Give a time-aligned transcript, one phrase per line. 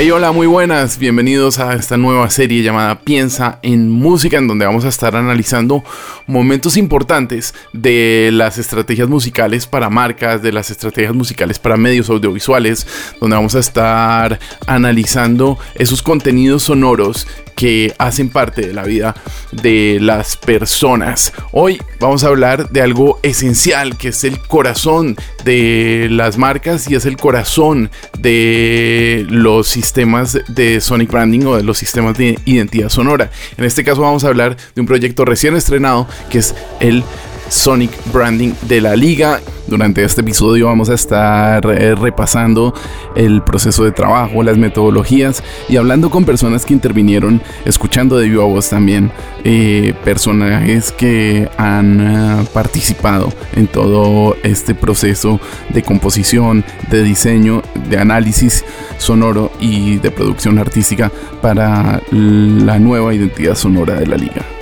[0.00, 0.96] Hey, hola, muy buenas.
[0.96, 5.82] Bienvenidos a esta nueva serie llamada Piensa en Música, en donde vamos a estar analizando
[6.28, 12.86] momentos importantes de las estrategias musicales para marcas, de las estrategias musicales para medios audiovisuales,
[13.20, 14.38] donde vamos a estar
[14.68, 17.26] analizando esos contenidos sonoros
[17.56, 19.16] que hacen parte de la vida
[19.50, 21.32] de las personas.
[21.50, 25.16] Hoy vamos a hablar de algo esencial que es el corazón
[25.48, 31.62] de las marcas y es el corazón de los sistemas de Sonic Branding o de
[31.62, 33.30] los sistemas de identidad sonora.
[33.56, 37.02] En este caso vamos a hablar de un proyecto recién estrenado que es el
[37.48, 39.40] Sonic Branding de la liga.
[39.66, 42.72] Durante este episodio vamos a estar eh, repasando
[43.14, 48.44] el proceso de trabajo, las metodologías y hablando con personas que intervinieron, escuchando de viva
[48.44, 49.12] voz también
[49.44, 57.98] eh, personajes que han eh, participado en todo este proceso de composición, de diseño, de
[57.98, 58.64] análisis
[58.96, 64.57] sonoro y de producción artística para la nueva identidad sonora de la liga.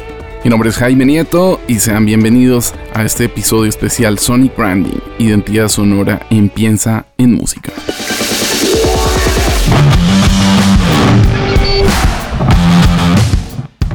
[0.47, 5.67] Mi nombre es Jaime Nieto y sean bienvenidos a este episodio especial Sonic Branding, Identidad
[5.67, 7.73] Sonora en Piensa en Música.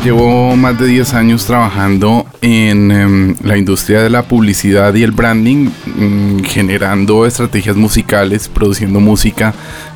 [0.03, 5.13] Llevo más de 10 años trabajando en em, la industria de la publicidad y el
[5.13, 9.53] branding, mm, generando estrategias musicales, produciendo música,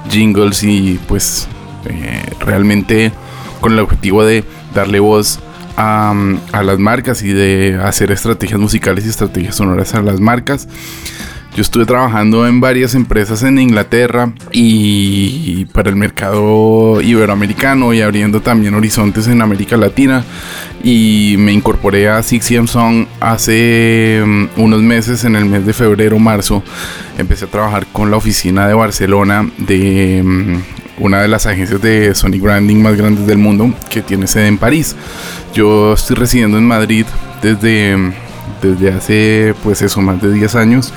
[0.09, 1.49] jingles y pues
[1.83, 3.11] eh, realmente
[3.59, 5.41] con el objetivo de darle voz
[5.77, 6.13] a,
[6.63, 10.67] las marcas y de hacer estrategias musicales y estrategias sonoras a las marcas.
[11.55, 18.41] Yo estuve trabajando en varias empresas en Inglaterra y para el mercado iberoamericano y abriendo
[18.41, 20.25] también horizontes en América Latina.
[20.83, 26.19] Y me incorporé a Six Song hace mm, unos meses, en el mes de febrero,
[26.19, 26.61] marzo.
[27.17, 32.13] Empecé a trabajar con la oficina de Barcelona de mm, una de las agencias de
[32.15, 34.95] Sonic Branding más grandes del mundo que tiene sede en París.
[35.53, 37.05] Yo estoy residiendo en Madrid
[37.41, 38.13] desde,
[38.61, 40.93] desde hace pues eso, más de 10 años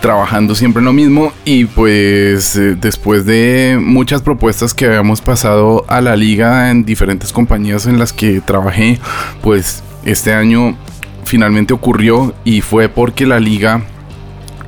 [0.00, 5.84] trabajando siempre en lo mismo y pues eh, después de muchas propuestas que habíamos pasado
[5.88, 8.98] a la liga en diferentes compañías en las que trabajé,
[9.42, 10.76] pues este año
[11.24, 13.82] finalmente ocurrió y fue porque la liga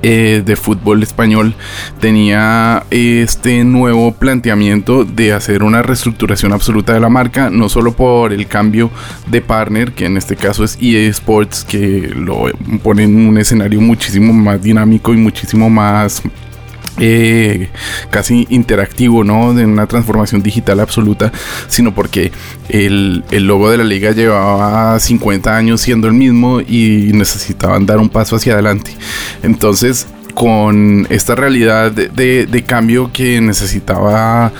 [0.02, 1.54] eh, de fútbol español
[2.00, 8.32] tenía este nuevo planteamiento de hacer una reestructuración absoluta de la marca, no solo por
[8.32, 8.90] el cambio
[9.28, 12.46] de partner, que en este caso es EA Sports, que lo
[12.82, 16.22] pone en un escenario muchísimo más dinámico y muchísimo más
[16.98, 17.70] eh,
[18.10, 19.54] casi interactivo, ¿no?
[19.54, 21.32] De una transformación digital absoluta,
[21.69, 22.32] sino porque
[22.69, 27.98] el, el, logo de la liga llevaba 50 años siendo el mismo y necesitaban dar
[27.98, 28.94] un paso hacia adelante.
[29.42, 34.52] Entonces, con esta realidad de, cambio que necesitaba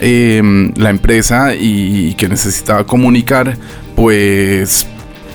[0.00, 3.56] em, la empresa y que necesitaba comunicar,
[3.96, 4.86] pues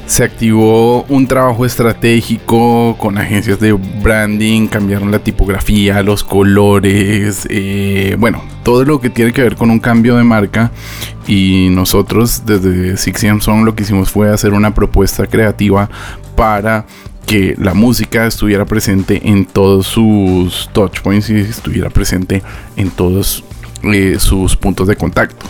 [0.09, 8.15] se activó un trabajo estratégico con agencias de branding, cambiaron la tipografía, los colores, eh,
[8.17, 10.71] bueno, todo lo que tiene que ver con un cambio de marca.
[11.27, 15.91] Y nosotros desde Six Song lo que hicimos fue hacer una propuesta creativa
[16.35, 16.87] para
[17.27, 22.41] que la música estuviera presente en todos sus touchpoints y estuviera presente
[22.77, 23.43] en todos
[23.83, 25.45] eh, sus puntos de contacto.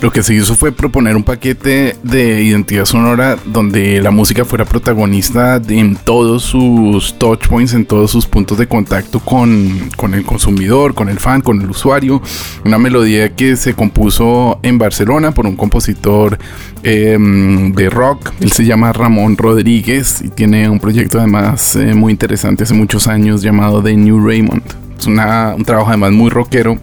[0.00, 4.66] Lo que se hizo fue proponer un paquete de identidad sonora donde la música fuera
[4.66, 11.08] protagonista en todos sus touchpoints, en todos sus puntos de contacto con, el consumidor, con
[11.08, 12.20] el fan, con el usuario.
[12.66, 16.38] Una melodía que se compuso en Barcelona por un compositor
[16.82, 18.32] em, de rock.
[18.40, 23.08] Él se llama Ramón Rodríguez y tiene un proyecto además eh, muy interesante hace muchos
[23.08, 24.62] años llamado The New Raymond.
[24.98, 26.78] Es un trabajo además muy rockero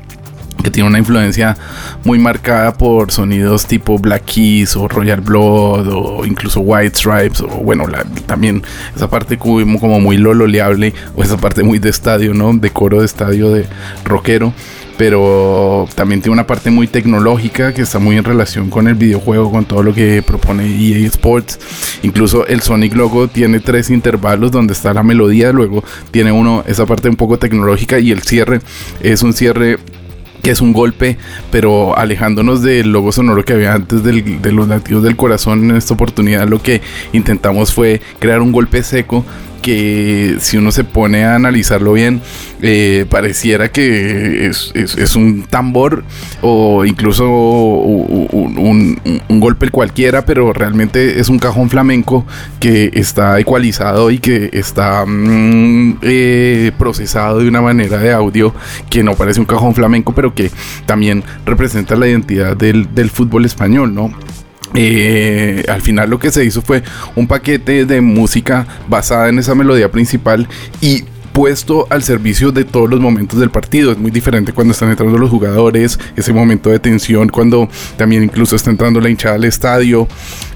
[0.62, 1.58] que tiene una influencia
[2.04, 7.48] muy marcada por sonidos tipo Black Keys o Royal Blood o incluso White Stripes o
[7.48, 7.86] bueno,
[8.26, 8.64] también
[8.96, 12.54] esa parte como, como muy lololeable o esa parte muy de estadio, ¿no?
[12.54, 13.66] De coro de estadio de
[14.06, 14.54] rockero
[14.98, 19.52] pero también tiene una parte muy tecnológica que está muy en relación con el videojuego,
[19.52, 21.60] con todo lo que propone EA Sports.
[22.04, 26.86] Incluso el Sonic logo tiene tres intervalos donde está la melodía, luego tiene uno esa
[26.86, 28.62] parte un poco tecnológica y el cierre
[29.02, 29.80] es un cierre
[30.44, 31.18] que es un golpe,
[31.52, 35.94] pero alejándonos del logo sonoro que había antes de los latidos del corazón en esta
[35.94, 36.82] oportunidad, lo que
[37.14, 39.26] intentamos fue crear un golpe seco
[39.64, 42.22] que si uno se pone a analizarlo bien,
[42.62, 46.04] eh, pareciera que es, un tambor
[46.42, 49.00] o incluso un,
[49.30, 52.26] golpe cualquiera, pero realmente es un cajón flamenco
[52.60, 58.54] que está ecualizado y que está mm, eh, procesado de una manera de audio
[58.90, 60.52] que no parece un cajón flamenco, pero que
[60.86, 64.14] también representa la identidad del, del fútbol español, ¿no?
[64.76, 66.84] Eh, al final lo que se hizo fue
[67.16, 70.48] un paquete de música basada en esa melodía principal
[70.82, 71.04] y
[71.34, 73.92] puesto al servicio de todos los momentos del partido.
[73.92, 78.56] Es muy diferente cuando están entrando los jugadores, ese momento de tensión, cuando también incluso
[78.56, 80.08] está entrando la hinchada al estadio,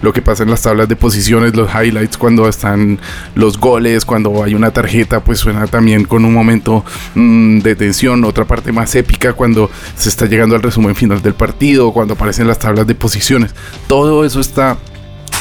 [0.01, 2.99] lo que pasa en las tablas de posiciones, los highlights, cuando están
[3.35, 6.85] los goles, cuando hay una tarjeta, pues suena también con un momento
[7.15, 8.23] mm, de tensión.
[8.23, 12.47] Otra parte más épica cuando se está llegando al resumen final del partido, cuando aparecen
[12.47, 13.55] las tablas de posiciones.
[13.87, 14.77] Todo eso está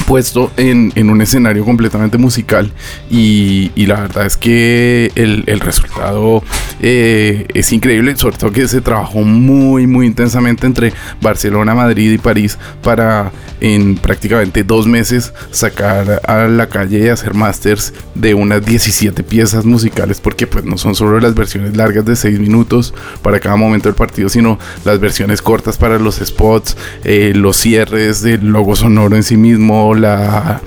[0.07, 2.73] puesto en, un escenario completamente musical
[3.11, 6.43] y, la verdad es que el, resultado
[6.81, 12.19] eh, es increíble, sobre todo que se trabajó muy muy intensamente entre Barcelona, Madrid y
[12.19, 18.65] París para en prácticamente dos meses sacar a la calle y hacer masters de unas
[18.65, 23.41] 17 piezas musicales porque pues no son solo las versiones largas de 6 minutos para
[23.41, 28.47] cada momento del partido sino las versiones cortas para los spots, eh, los cierres del
[28.47, 30.61] logo sonoro en sí mismo, la,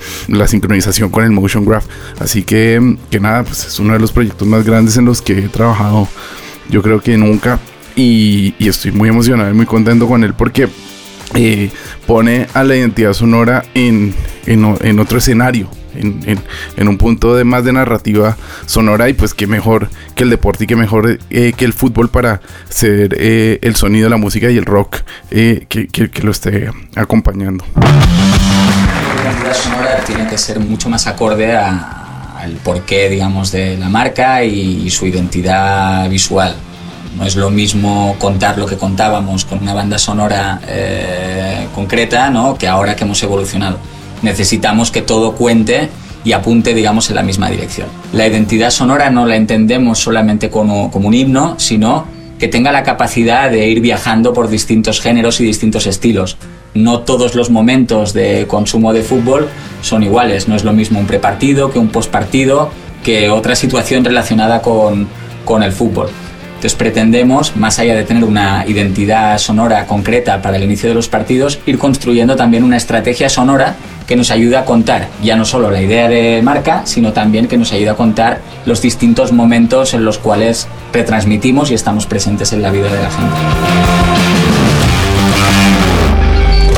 [0.46, 1.84] sincronización con el motion graph.
[2.18, 5.38] Así que, que nada, pues es uno de los proyectos más grandes en los que
[5.38, 6.08] he trabajado,
[6.68, 7.58] yo creo que nunca.
[7.96, 10.68] Y, estoy muy emocionado y muy contento con él porque
[11.34, 11.70] eh,
[12.06, 14.14] pone a la identidad sonora en,
[14.46, 15.68] en, otro escenario.
[15.92, 16.20] En,
[16.76, 20.62] en, un punto de más de narrativa sonora y pues qué mejor que el deporte
[20.62, 24.56] y qué mejor eh, que el fútbol para ser eh, el sonido, la música y
[24.56, 24.98] el rock
[25.30, 27.64] que, que, lo esté acompañando
[29.20, 34.88] identidad sonora tiene que ser mucho más acorde al porqué, digamos, de la marca y,
[34.90, 36.54] su identidad visual.
[37.16, 42.56] No es lo mismo contar lo que contábamos con una banda sonora eh, concreta, ¿no?
[42.56, 43.78] Que ahora que hemos evolucionado.
[44.22, 45.88] Necesitamos que todo cuente
[46.24, 47.88] y apunte, digamos, en la misma dirección.
[48.12, 52.06] La identidad sonora no la entendemos solamente como, como un himno, sino
[52.38, 56.36] que tenga la capacidad de ir viajando por distintos géneros y distintos estilos
[56.74, 59.48] no todos los momentos de consumo de fútbol
[59.82, 60.48] son iguales.
[60.48, 62.70] No es lo mismo un prepartido que un postpartido,
[63.02, 65.08] que otra situación relacionada con,
[65.44, 66.08] con el fútbol.
[66.60, 71.08] Entonces pretendemos, más allá de tener una identidad sonora concreta para el inicio de los
[71.08, 73.76] partidos, ir construyendo también una estrategia sonora
[74.06, 77.56] que nos ayude a contar ya no solo la idea de marca, sino también que
[77.56, 82.60] nos ayude a contar los distintos momentos en los cuales retransmitimos y estamos presentes en
[82.60, 83.36] la vida de la gente.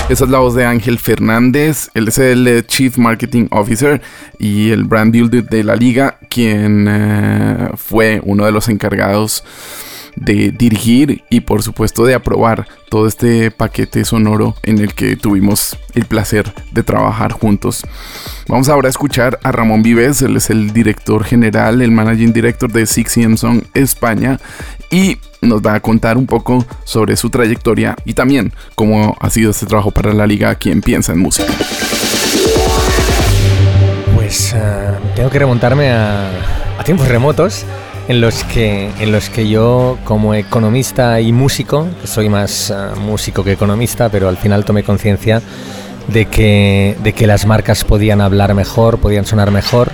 [0.08, 4.02] Esa es la voz de Ángel Fernández, él es el eh, Chief Marketing Officer
[4.38, 9.43] y el Brand Builder de la liga, quien eh, fue uno de los encargados
[10.16, 15.78] de dirigir y por supuesto de aprobar todo este paquete sonoro en el que tuvimos
[15.94, 17.82] el placer de trabajar juntos.
[18.49, 22.70] Vamos ahora a escuchar a Ramón Vives, él es el director general, el managing director
[22.70, 24.38] de Six Song España
[24.93, 29.50] y nos va a contar un poco sobre su trayectoria y también cómo ha sido
[29.50, 31.53] este trabajo para la liga quien piensa en música.
[34.15, 36.31] Pues eh, tengo que remontarme a,
[36.85, 37.65] tiempos remotos
[38.09, 43.45] en los que en los que yo como economista y músico, soy más eh, músico
[43.45, 45.41] que economista, pero al final tomé conciencia
[46.08, 49.93] de que, de que las marcas podían hablar mejor, podían sonar mejor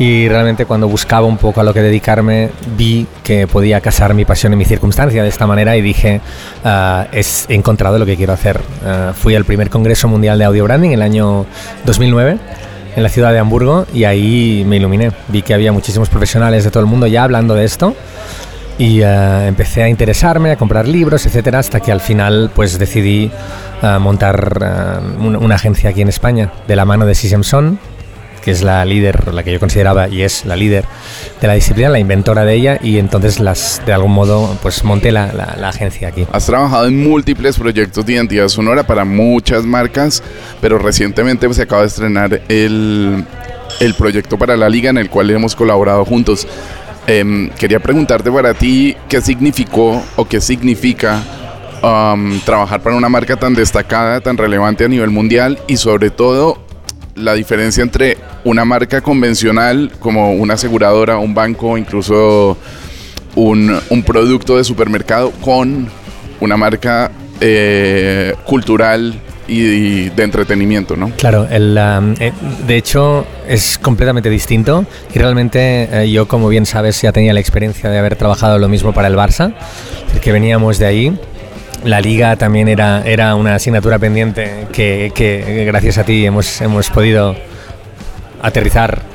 [0.00, 4.24] y realmente cuando buscaba un poco a lo que dedicarme vi que podía casar mi
[4.24, 6.22] pasión y mi circunstancia de esta manera y dije
[6.64, 8.60] ah, es, he encontrado lo que quiero hacer.
[8.84, 11.44] Ah, fui al primer Congreso Mundial de Audio Branding en el año
[11.84, 12.38] 2009
[12.96, 15.12] en la ciudad de Hamburgo y ahí me iluminé.
[15.28, 17.94] Vi que había muchísimos profesionales de todo el mundo ya hablando de esto
[18.80, 23.30] y ah, empecé a interesarme, a comprar libros, etcétera, hasta que al final pues decidí
[24.00, 27.78] montar una, agencia aquí en España de la mano de Sisemson
[28.42, 30.86] que es la líder, la que yo consideraba y es la líder
[31.42, 35.12] de la disciplina, la inventora de ella, y entonces las de algún modo pues monté
[35.12, 36.26] la, la, agencia aquí.
[36.32, 40.22] Has trabajado en múltiples proyectos de identidad sonora para muchas marcas,
[40.62, 43.26] pero recientemente se acaba de estrenar el,
[43.80, 46.46] el proyecto para la liga en el cual hemos colaborado juntos.
[47.12, 51.20] Em, quería preguntarte para ti qué significó o qué significa
[51.82, 56.64] um, trabajar para una marca tan destacada, tan relevante a nivel mundial y sobre todo
[57.16, 62.56] la diferencia entre una marca convencional como una aseguradora, un banco, incluso
[63.34, 65.88] un, producto de supermercado con
[66.38, 71.10] una marca eh, cultural y, de entretenimiento, ¿no?
[71.10, 71.76] Claro, el,
[72.20, 72.32] eh,
[72.66, 77.40] de hecho es completamente distinto y realmente eh, yo, como bien sabes, ya tenía la
[77.40, 79.52] experiencia de haber trabajado lo mismo para el Barça,
[80.20, 81.18] que veníamos de ahí.
[81.84, 86.90] La liga también era, era una asignatura pendiente que, que gracias a ti hemos, hemos
[86.90, 87.34] podido
[88.42, 89.09] aterrizar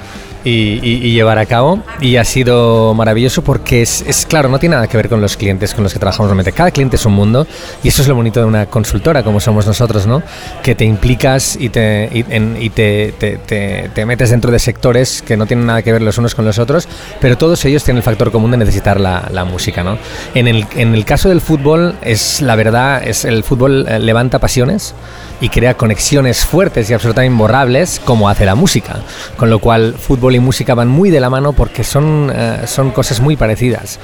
[0.45, 1.79] y, llevar a cabo.
[1.99, 5.35] Y ha sido maravilloso porque es, es, claro, no tiene nada que ver con los
[5.35, 6.51] clientes con los que trabajamos normalmente.
[6.51, 7.47] Cada cliente es un mundo
[7.83, 10.21] y eso es lo bonito de una consultora como somos nosotros, ¿no?
[10.63, 12.25] Que te implicas y te, y,
[12.63, 16.17] y te, te, te, metes dentro de sectores que no tienen nada que ver los
[16.17, 16.87] unos con los otros,
[17.19, 19.97] pero todos ellos tienen el factor común de necesitar la, la música, ¿no?
[20.35, 24.39] En el, en el caso del fútbol, es la verdad, es el fútbol eh, levanta
[24.39, 24.93] pasiones
[25.41, 28.97] y crea conexiones fuertes y absolutamente imborrables como hace la música.
[29.37, 32.91] Con lo cual, fútbol y música van muy de la mano porque son, eh, son
[32.91, 33.99] cosas muy parecidas.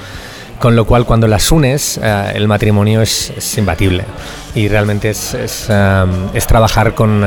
[0.58, 4.04] Con lo cual, cuando las unes, eh, el matrimonio es, imbatible.
[4.54, 7.24] Y realmente es, es, eh, es trabajar con,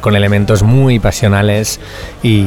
[0.00, 1.78] con, elementos muy pasionales
[2.24, 2.44] y,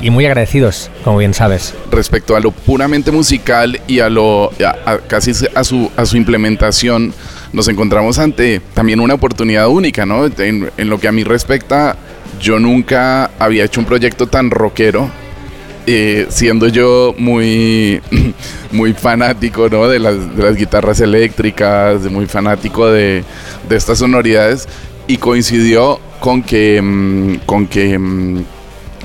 [0.00, 1.74] y, muy agradecidos, como bien sabes.
[1.90, 4.52] Respecto a lo puramente musical y a lo
[5.08, 7.12] casi a su, a su implementación,
[7.52, 10.26] nos encontramos ante también una oportunidad única, ¿no?
[10.26, 11.96] En, lo que a mí respecta,
[12.40, 15.10] yo nunca había hecho un proyecto tan rockero.
[15.86, 18.00] Eh, siendo yo muy,
[18.70, 19.88] muy fanático ¿no?
[19.88, 23.24] de, las, de las guitarras eléctricas, muy fanático de,
[23.68, 24.68] de estas sonoridades,
[25.06, 28.44] y coincidió con que, mm, con que mm,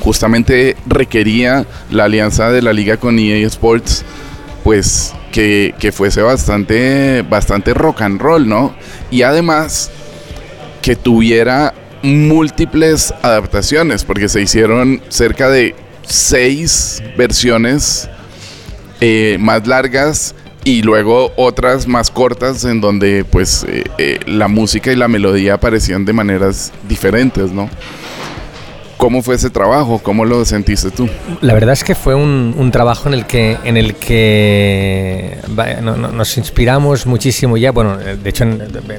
[0.01, 4.03] justamente requería la alianza de la liga con EA Sports,
[4.63, 8.73] pues que, fuese bastante, bastante rock and roll, ¿no?
[9.11, 9.91] Y además
[10.81, 11.73] que tuviera
[12.05, 18.09] múltiples adaptaciones, porque se hicieron cerca de seis versiones
[19.01, 24.91] eh, más largas y luego otras más cortas en donde pues eh, eh, la música
[24.91, 27.69] y la melodía aparecían de maneras diferentes, ¿no?
[29.05, 29.99] ¿Cómo fue ese trabajo?
[29.99, 31.07] ¿Cómo lo sentiste tú?
[31.41, 35.37] La verdad es que fue un, trabajo en el que, en el que
[35.83, 37.71] nos inspiramos muchísimo ya.
[37.71, 38.45] Bueno, de hecho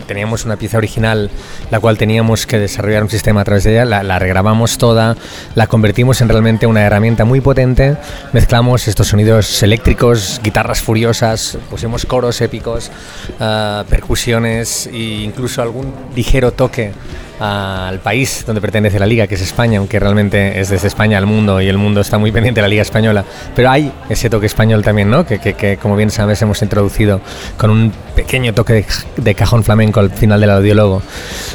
[0.07, 1.29] teníamos una pieza original,
[1.73, 5.17] la cual teníamos que desarrollar un sistema a través de ella, la, regrabamos toda,
[5.57, 7.97] la convertimos en realmente una herramienta muy potente,
[8.33, 12.93] mezclamos estos sonidos eléctricos, guitarras furiosas, pusimos coros épicos,
[13.41, 16.93] uh, percusiones e incluso algún ligero toque
[17.39, 21.27] al país donde pertenece la liga, que es España, aunque realmente es desde España al
[21.27, 23.25] mundo y el mundo está muy pendiente de la liga española.
[23.55, 25.27] Pero hay ese toque español también, ¿no?
[25.27, 27.21] Que, que, como bien sabes hemos introducido
[27.57, 31.03] con un pequeño toque de, cajón flamenco al final del audiólogo.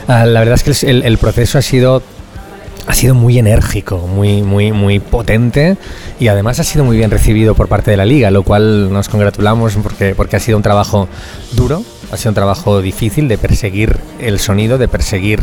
[0.07, 2.03] Ah, la verdad es que el, el proceso ha sido
[2.87, 5.77] ha sido muy enérgico, muy, muy, muy potente
[6.19, 9.07] y además ha sido muy bien recibido por parte de la liga, lo cual nos
[9.07, 11.07] congratulamos porque, porque ha sido un trabajo
[11.53, 15.41] duro, ha sido un trabajo difícil de perseguir el sonido, de perseguir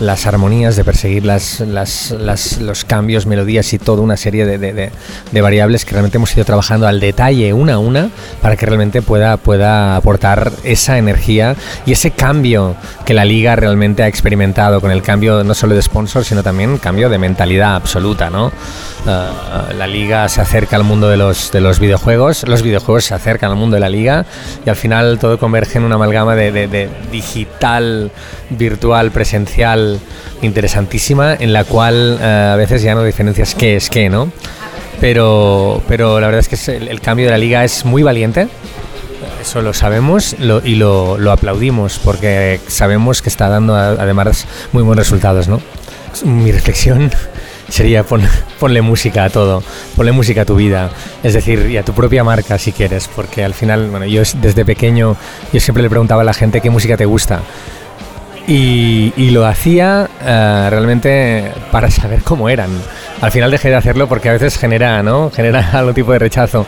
[0.00, 2.12] las armonías, de perseguir las, las,
[2.60, 4.90] los cambios, melodías y toda una serie de, de,
[5.32, 8.10] de, variables que realmente hemos ido trabajando al detalle una a una
[8.42, 11.56] para que realmente pueda, pueda aportar esa energía
[11.86, 15.82] y ese cambio que la liga realmente ha experimentado con el cambio no solo de
[15.82, 18.46] sponsor, sino también cambio de mentalidad absoluta, ¿no?
[19.06, 23.14] Uh, la liga se acerca al mundo de los, de los videojuegos, los videojuegos se
[23.14, 24.26] acercan al mundo de la liga
[24.64, 28.10] y al final todo converge en una amalgama de, de digital,
[28.50, 30.00] virtual, presencial,
[30.42, 34.30] interesantísima en la cual eh, a veces ya no diferencias qué es qué, ¿no?
[35.00, 38.48] Pero, pero la verdad es que el, cambio de la liga es muy valiente.
[39.40, 40.34] Eso lo sabemos
[40.64, 45.60] y lo, lo, aplaudimos porque sabemos que está dando además muy buenos resultados, ¿no?
[46.24, 47.10] Mi reflexión
[47.68, 49.62] sería ponle música a todo,
[49.96, 50.90] ponle música a tu vida,
[51.22, 54.64] es decir, y a tu propia marca si quieres, porque al final, bueno, yo desde
[54.64, 55.16] pequeño
[55.52, 57.40] yo siempre le preguntaba a la gente qué música te gusta
[58.46, 62.70] y, lo hacía eh, realmente para saber cómo eran.
[63.20, 65.30] Al final dejé de hacerlo porque a veces genera, ¿no?
[65.30, 66.66] Genera algún tipo de rechazo.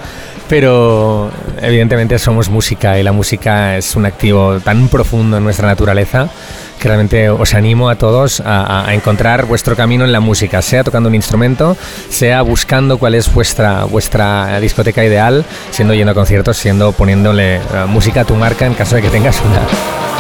[0.48, 6.30] Pero evidentemente somos música y la música es un activo tan profundo en nuestra naturaleza
[6.78, 11.08] que realmente os animo a todos a, encontrar vuestro camino en la música, sea tocando
[11.08, 11.76] un instrumento,
[12.08, 17.60] sea buscando cuál es vuestra, vuestra discoteca ideal, siendo yendo a conciertos, siendo poniéndole eh,
[17.88, 20.17] música a tu marca en caso de que tengas una.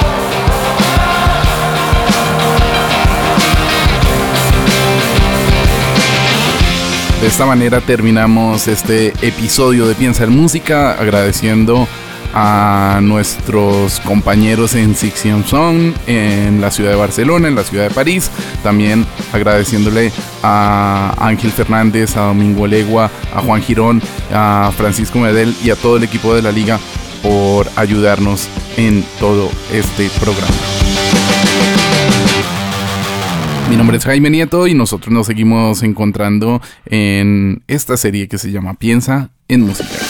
[7.20, 11.88] De esta manera terminamos este episodio de Piensa en Música, agradeciendo
[12.32, 17.94] a nuestros compañeros en Sixion Song, en la ciudad de Barcelona, en la ciudad de
[17.94, 18.30] París,
[18.62, 20.12] también agradeciéndole
[20.44, 24.00] a Ángel Fernández, a Domingo Legua, a Juan Girón,
[24.32, 26.78] a Francisco Medel y a todo el equipo de la liga
[27.20, 30.77] por ayudarnos en todo este programa.
[33.76, 38.74] Nombre es Jaime Nieto y nosotros nos seguimos encontrando en esta serie que se llama
[38.74, 40.07] Piensa en Música.